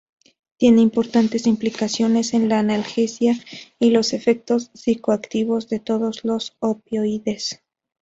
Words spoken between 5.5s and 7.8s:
de todos los opioides.